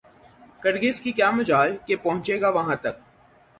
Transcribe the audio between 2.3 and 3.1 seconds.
گا وہاں تک